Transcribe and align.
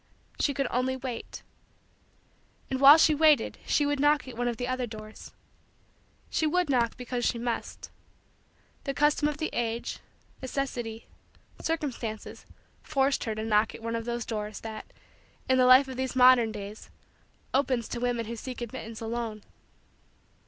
She 0.39 0.55
could 0.55 0.65
only 0.71 0.97
wait. 0.97 1.43
And 2.71 2.81
while 2.81 2.97
she 2.97 3.13
waited 3.13 3.59
she 3.67 3.85
would 3.85 3.99
knock 3.99 4.27
at 4.27 4.35
one 4.35 4.47
of 4.47 4.57
the 4.57 4.67
other 4.67 4.87
doors. 4.87 5.31
She 6.31 6.47
would 6.47 6.71
knock 6.71 6.97
because 6.97 7.23
she 7.23 7.37
must. 7.37 7.91
The 8.85 8.95
custom 8.95 9.27
of 9.27 9.37
the 9.37 9.51
age, 9.53 9.99
necessity, 10.41 11.05
circumstances, 11.61 12.47
forced 12.81 13.25
her 13.25 13.35
to 13.35 13.45
knock 13.45 13.75
at 13.75 13.83
one 13.83 13.95
of 13.95 14.05
those 14.05 14.25
doors 14.25 14.61
that, 14.61 14.91
in 15.47 15.59
the 15.59 15.67
life 15.67 15.87
of 15.87 15.97
these 15.97 16.15
modern 16.15 16.51
days, 16.51 16.89
opens 17.53 17.87
to 17.89 17.99
women 17.99 18.25
who 18.25 18.35
seek 18.35 18.59
admittance 18.61 19.01
alone. 19.01 19.43